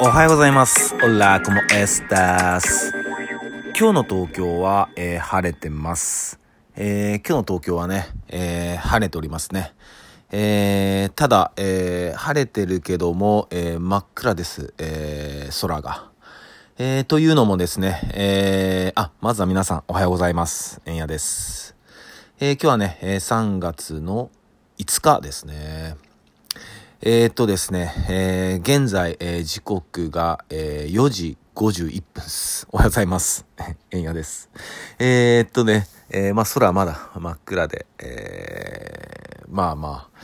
[0.00, 0.94] おはようございます。
[0.96, 2.92] オラコモエスタス。
[3.78, 6.38] 今日の東京は、えー晴れてます。
[6.76, 9.72] えー今日の東京はね、えー晴れておりますね。
[10.30, 14.74] えーただ、えー晴れてるけども、えー真っ暗です。
[14.78, 16.10] えー空が。
[16.78, 20.80] えーというのもですね、えーあ、まずは皆さんおはようございます。
[20.86, 21.74] えんやです。
[22.40, 24.30] えー今日はね、えー3月の
[24.78, 25.96] 5日ですね。
[27.00, 32.66] えー、っとですね、えー現在、えー時刻が、えー4時51分です。
[32.70, 33.46] おはようございます。
[33.90, 34.48] えんやです。
[34.98, 40.20] えー、っとね、えーまあ空はまだ真っ暗で、えーまあまあ、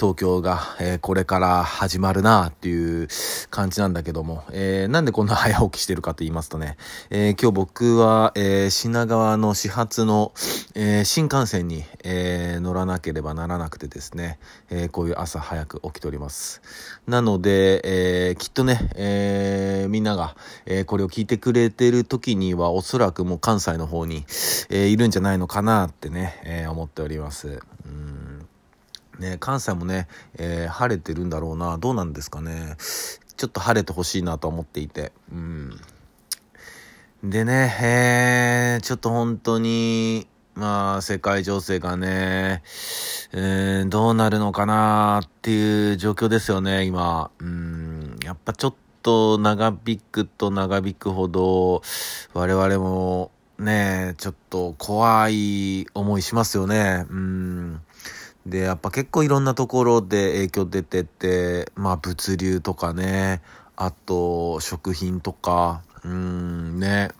[0.00, 3.08] 東京が、えーこれから始まるなっていう
[3.50, 6.78] 感じなんだけども、えーなんでこんな早起きしてるかと言いますとね、
[7.10, 10.32] えー今日僕は、えー品川の始発の、
[10.74, 14.38] えー新幹線に、えー乗らなければならなくてですね、
[14.70, 16.62] えーこういう朝早く起きております。
[17.06, 20.34] なので、えーきっとね、えーみんなが、
[20.64, 24.24] えーこれを聞いてくれてる時にはおそらくもう関西の方に、
[24.70, 27.60] えーいるんじゃないのかなってね、えー思っております。
[27.84, 28.29] うん
[29.20, 31.78] ね、関西もね、えー晴れてるんだろうな。
[31.78, 32.76] どうなんですかね。
[33.36, 35.12] ちょっと晴れてほしいなと思っていて。
[35.30, 35.80] うん。
[37.22, 42.62] でね、えーちょっと本当に、まあ、世界情勢がね、
[43.32, 47.30] えーどうなるのかなっていう状況ですよね、今。
[47.38, 48.18] うん。
[48.24, 51.82] やっぱちょっと長引くと長引くほど、
[52.32, 57.04] 我々もね、ちょっと怖い思いしますよね。
[57.10, 57.69] うん。
[58.46, 63.42] で、やっぱ結構いろんなところで影響出てて、まあ物流とかね、
[63.76, 67.10] あと食品とか、うん、ね、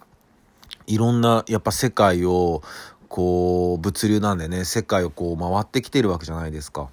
[0.87, 2.63] いろんな、やっぱ世界を、
[3.09, 6.89] こう、物流なんでね、世界をこう回ってきてるわけじゃないですか。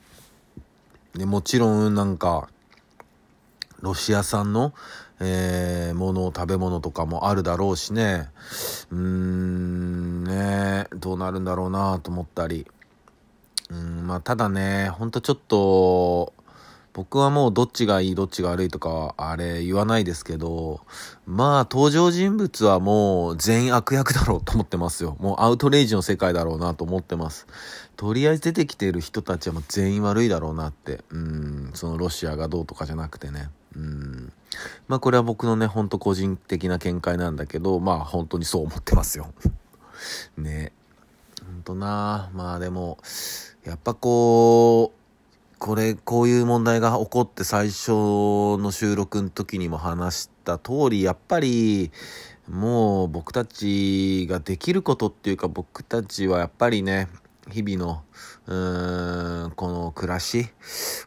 [1.13, 2.47] で、もちろんなんか、
[3.81, 4.73] ロシア産の、
[5.19, 8.29] えー、もの、食べ物とかもあるだろうしね、
[8.91, 12.67] うーん、ね、どうなるんだろうなと思ったり、
[13.69, 16.33] うん、まあ、ただね、ほんとちょっと、
[16.97, 20.81] 僕はもうどっちがいい、どっちが悪いとか、あれ言わないですけど、
[21.27, 25.15] まあ、登場人物はもう全員悪役だろうと思ってますよ。
[25.19, 27.45] もうアウトレイジの世界だろうなと思ってます。
[27.97, 31.03] とりあえず出てきてる人たちはもう全員悪いだろうなって。
[31.11, 33.49] うん、そのロシアがどうとかじゃなくてね。
[33.75, 34.33] うん。
[34.87, 39.31] まあ、これは僕のね、ほんと個人的な見解なんだけど、まあ、本当にそう思ってますよ。
[40.35, 40.71] ね。
[41.47, 42.29] ほんとな。
[42.33, 42.97] まあでも、
[43.63, 51.91] やっぱこう、これ、こういう問題が起こって最初の収録の時にも話した通り、やっぱり、
[52.49, 57.07] もう僕たちができることっていうか僕たちはやっぱりね、
[57.49, 58.03] 日々の、
[58.45, 60.49] うーん、この暮らし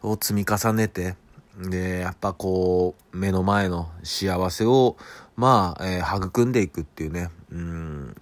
[0.03, 1.17] を積み重ねて、
[1.59, 4.97] で、やっぱこう、目の前の幸せを、
[5.37, 8.17] まあ、えー育んでいくっていうね、うん、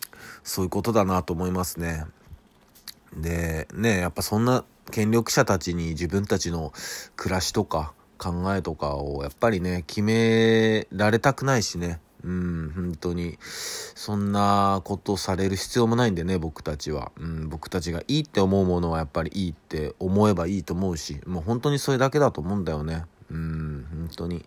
[0.48, 2.06] そういうことだなと思いますね。
[3.14, 6.72] で、ね、やっぱそんな権力者たちに自分たちの
[7.16, 12.00] 暮らしとか考えとかをやっぱりね、決められたくないしね。
[12.24, 13.38] うん、本当に。
[13.42, 17.12] そんなことされる必要もないんでね、僕たちは。
[17.20, 23.04] うん、僕たちがいいって思うものはやっぱりいいって思えばいいと思うし、もう本当にそれだけだと思うんだよね。
[23.30, 24.44] うん、本当に。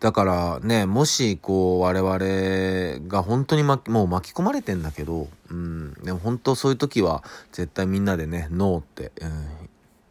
[0.00, 7.22] だからね、もしこう我々が本当に巻きもう巻き込まれてんだけど、うん、でも本当そういう時は
[7.52, 9.12] 絶対みんなでね、ノーって、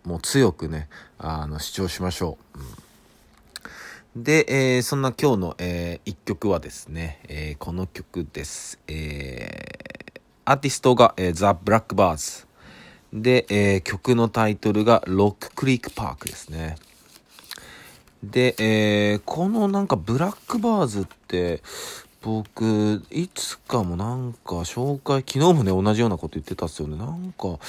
[0.06, 2.60] うん、もう強くね、あの主張しましょう。
[2.60, 2.86] うん
[4.16, 8.80] で、えーそんな今日の、えー一曲はですね、えーこの曲です。
[8.88, 12.48] えーアーティストが、えー、ザ・ブラックバーズ。
[13.12, 16.78] で、えー曲のタイトルがロッククリークパークですね。
[18.32, 21.62] で、えーこのなんかブラックバーズって、
[22.26, 26.98] 僕、いつかもなんか紹介、昨日もね、同じようなこと言ってたっすよね。
[26.98, 27.60] なんか、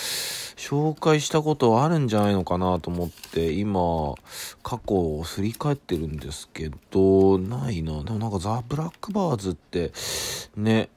[0.56, 4.14] 紹介したことあるんじゃないのかなと思って、今、
[4.62, 8.02] 過去を振り返ってるんですけど、ないな。
[8.02, 9.92] でもなんかザ・ブラックバーズって、
[10.56, 10.88] ね、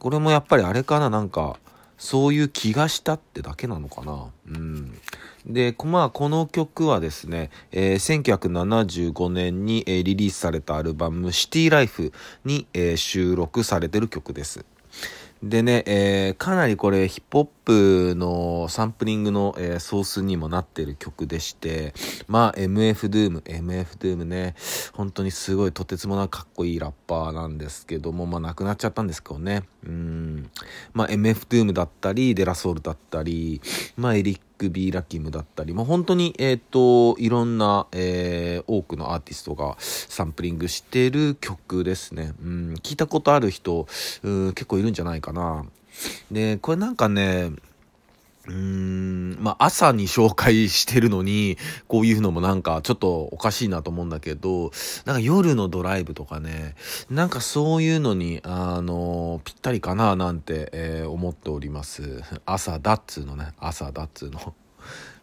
[0.00, 1.60] これもやっぱりあれかな、なんか、
[1.98, 4.26] そういう気がしたってだけなのかな。
[4.48, 4.98] うん。
[5.46, 12.12] で、まあ、この曲はですね、えー1975年に、えーリリースされたアルバム、シティライフ
[12.44, 14.64] に、えー収録されてる曲です。
[15.42, 17.46] でね、えーかなりこれヒップホッ
[18.12, 21.92] プのサンプリングの、えーソースにもなってる曲でして、
[22.26, 24.54] まあ MF Doom、MF Doom ね、
[24.94, 29.64] 本当にすごいとてつもなくかっこいいラッパーなんですけども、まあ亡くなっちゃったんですけどね。
[29.84, 30.50] うん。
[30.94, 33.60] まあ MF トゥームだったり、デラソールだったり、
[33.96, 36.60] まあエリック・ビー・ラキムだったり、もう本当に、えっ、ー、
[37.14, 42.32] と、いろんな、えー、多くのアーティストがサンプリングしてる曲ですね。
[42.42, 43.86] うん、聞いたことある人、
[44.22, 45.35] うん、結構いるんじゃないかな。
[46.30, 47.52] で、これなんかね、
[48.46, 54.70] うーん、まあ、朝に紹介してるのに、こういうのもなんかちょっとおかしいなと思うんだけど、
[55.04, 56.74] なんか夜のドライブとかね、
[57.10, 62.22] なんかそういうのに、あの、ぴったりかななんて、えー、思っております。
[62.44, 64.54] 朝だっつうのね、朝だっつうの。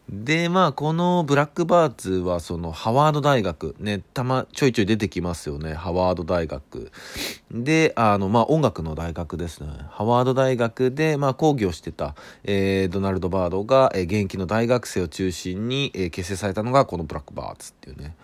[0.09, 6.91] で、まあ、このブラックバーツは、その、ハワード大学、ね、たま、ちょいちょい出てきますよね、ハワード大学。
[7.51, 9.69] で、あの、まあ、音楽の大学ですね。
[9.89, 18.15] ハワード大学で、まあ、講義をしてた、えー、ドナルド・バードが、えー、現役の大学生を中心に、えー、結成されたのが、このブラックバーツっていうね。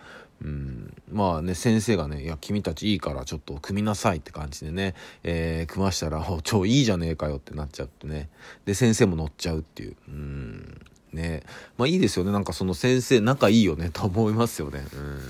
[0.42, 8.30] うん、まあね、先生がね、いや、君たちいいからちょっと組みなさいって感じでね、えー、組ましたら、超いいじゃねえかよってなっちゃってね。
[8.64, 9.96] で、先生も乗っちゃうっていう。
[10.08, 10.80] うん
[11.12, 11.42] ね。
[11.78, 12.32] まあいいですよね。
[12.32, 13.90] なんかその先生仲いいよね。
[13.92, 14.84] と思いますよね。
[14.94, 15.20] うん。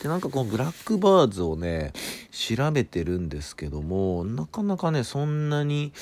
[0.00, 1.92] でなんかこのブラックバーズをね
[2.30, 5.92] 調べてるんですけどもなかなかねそんなに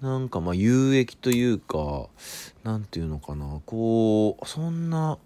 [0.00, 2.06] なんかまあ有益というか
[2.64, 3.60] 何て言うのかな。
[3.64, 5.18] こうそんな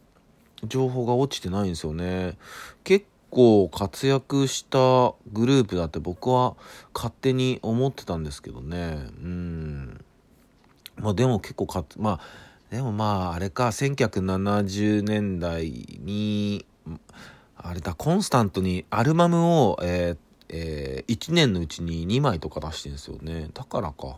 [0.64, 2.36] 情報が落ちてないんですよね。
[2.84, 6.54] 結構活躍したグループだって僕は
[6.94, 9.06] 勝手に思ってたんですけどね。
[9.22, 10.04] うん。
[10.96, 12.20] まあでも結構かまあ
[12.72, 15.70] でもまああれか1970年代
[16.00, 16.64] に
[17.54, 20.16] あれだコンスタントにアルバムを、えー
[20.48, 23.50] えー、1年のうちに2枚とか出してるんですよね。
[23.52, 24.16] だからか。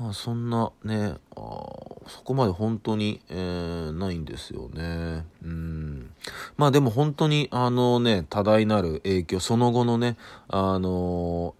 [0.00, 5.26] まあそんなねそこまで本当に、えー、ないんですよね。
[5.44, 6.10] うん。
[6.56, 10.16] まあでも本当にあのね多大なる影響その後のね
[10.48, 11.54] あの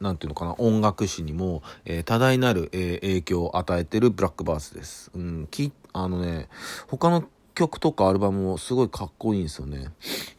[0.00, 5.10] なんていうのかな、音楽史にも、えー、多大なる、えー、影響を与えてるブラックバースです。
[5.14, 6.48] うん、き、あのね、
[6.88, 7.24] 他の
[7.56, 9.88] 曲とかアルバムもすごいかっこいいんですよね。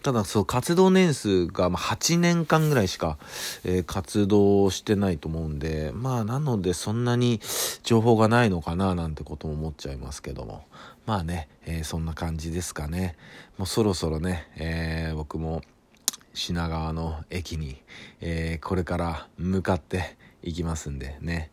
[0.03, 3.17] ただ、そう、活動年数が、まあ、8年間ぐらいしか、
[3.65, 7.41] えー、活動してないと思うんで、まあ、なので、そんなに
[7.83, 10.63] 情報がないのかな、なんてことも思っちゃいますけども。
[11.07, 13.15] まあね、えー、そんな感じですかね。
[13.57, 15.63] もうそろそろね、えー、僕も、
[16.37, 17.81] 品川の駅に、
[18.21, 21.49] えー、これから向かって行きますんでね。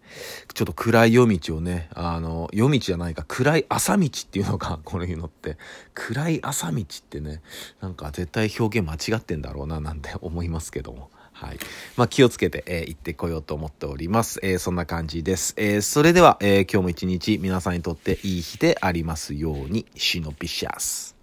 [0.53, 5.57] ちょっと暗い夜道をね、あの、夜道じゃないか、暗い朝道っていうのか、 この日のって。
[5.95, 7.41] 暗い朝道ってね、
[7.81, 11.11] なんか絶対表現間違ってんだろうな、なんて思いますけども。
[11.33, 11.59] はい。
[11.97, 14.39] まあ、気をつけて、えー、行ってこようと思っております。
[14.43, 15.55] えー、そんな感じです。
[15.57, 21.14] えー、それでは、え今日も一日皆さんにとっていい日でありますように、シノピシャス。